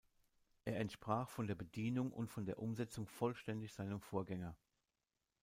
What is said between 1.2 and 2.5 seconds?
von der Bedienung und